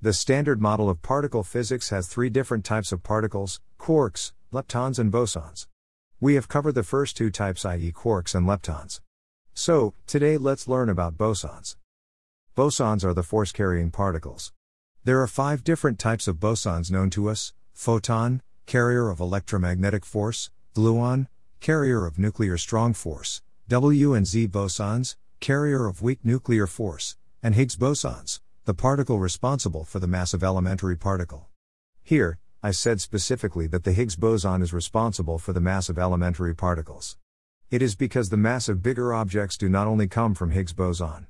[0.00, 5.10] The standard model of particle physics has three different types of particles quarks, leptons, and
[5.10, 5.66] bosons.
[6.20, 9.00] We have covered the first two types, i.e., quarks and leptons.
[9.54, 11.74] So, today let's learn about bosons.
[12.56, 14.52] Bosons are the force carrying particles.
[15.02, 20.48] There are five different types of bosons known to us photon, carrier of electromagnetic force,
[20.76, 21.26] gluon,
[21.58, 27.56] carrier of nuclear strong force, W and Z bosons, carrier of weak nuclear force, and
[27.56, 28.38] Higgs bosons,
[28.68, 31.46] the particle responsible for the massive elementary particle.
[32.02, 37.16] Here, I said specifically that the Higgs boson is responsible for the massive elementary particles.
[37.70, 41.28] It is because the mass of bigger objects do not only come from Higgs boson.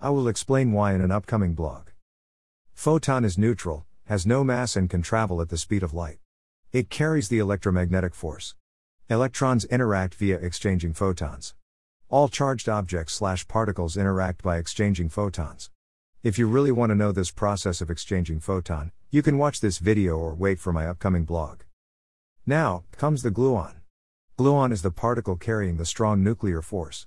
[0.00, 1.88] I will explain why in an upcoming blog.
[2.72, 6.20] Photon is neutral, has no mass, and can travel at the speed of light.
[6.72, 8.54] It carries the electromagnetic force.
[9.10, 11.54] Electrons interact via exchanging photons.
[12.08, 15.68] All charged objects slash particles interact by exchanging photons.
[16.22, 19.78] If you really want to know this process of exchanging photon, you can watch this
[19.78, 21.60] video or wait for my upcoming blog.
[22.44, 23.76] Now, comes the gluon.
[24.38, 27.06] Gluon is the particle carrying the strong nuclear force.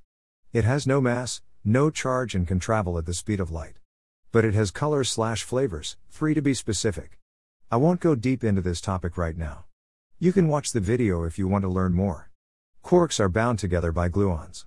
[0.52, 3.76] It has no mass, no charge, and can travel at the speed of light.
[4.32, 7.20] But it has colors slash flavors, three to be specific.
[7.70, 9.66] I won't go deep into this topic right now.
[10.18, 12.32] You can watch the video if you want to learn more.
[12.84, 14.66] Quarks are bound together by gluons.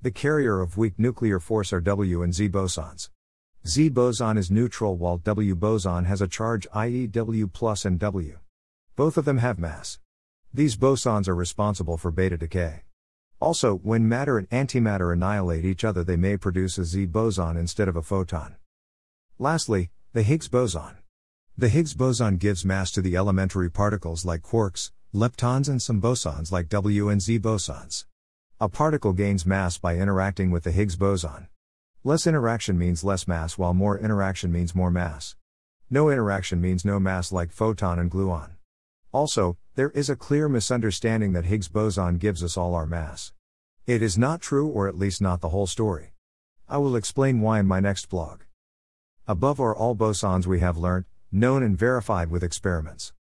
[0.00, 3.10] The carrier of weak nuclear force are W and Z bosons.
[3.68, 7.06] Z boson is neutral while W boson has a charge i.e.
[7.06, 8.38] W plus and W.
[8.96, 9.98] Both of them have mass.
[10.54, 12.84] These bosons are responsible for beta decay.
[13.40, 17.88] Also, when matter and antimatter annihilate each other, they may produce a Z boson instead
[17.88, 18.56] of a photon.
[19.38, 20.96] Lastly, the Higgs boson.
[21.58, 26.50] The Higgs boson gives mass to the elementary particles like quarks, leptons, and some bosons
[26.50, 28.06] like W and Z bosons.
[28.62, 31.48] A particle gains mass by interacting with the Higgs boson.
[32.04, 35.34] Less interaction means less mass, while more interaction means more mass.
[35.90, 38.50] No interaction means no mass, like photon and gluon.
[39.10, 43.32] Also, there is a clear misunderstanding that Higgs boson gives us all our mass.
[43.84, 46.12] It is not true, or at least not the whole story.
[46.68, 48.42] I will explain why in my next blog.
[49.26, 53.12] Above are all bosons we have learnt, known, and verified with experiments.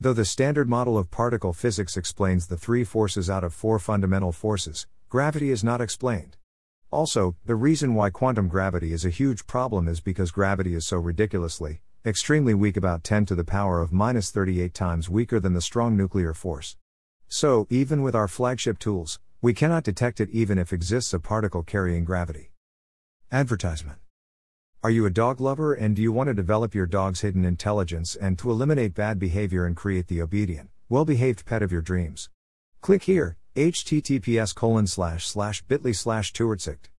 [0.00, 4.32] Though the standard model of particle physics explains the three forces out of four fundamental
[4.32, 6.38] forces, gravity is not explained.
[6.92, 10.98] Also, the reason why quantum gravity is a huge problem is because gravity is so
[10.98, 15.62] ridiculously, extremely weak about 10 to the power of minus 38 times weaker than the
[15.62, 16.76] strong nuclear force.
[17.28, 21.62] So, even with our flagship tools, we cannot detect it even if exists a particle
[21.62, 22.52] carrying gravity.
[23.32, 23.98] Advertisement
[24.82, 28.14] Are you a dog lover and do you want to develop your dog's hidden intelligence
[28.16, 32.28] and to eliminate bad behavior and create the obedient, well behaved pet of your dreams?
[32.82, 36.32] Click here https colon slash slash bit.ly slash